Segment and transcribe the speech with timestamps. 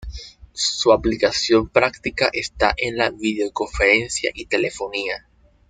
[0.53, 5.27] Su aplicación práctica está en la videoconferencia y telefonía.